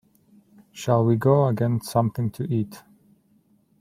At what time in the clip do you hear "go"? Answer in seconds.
1.15-1.45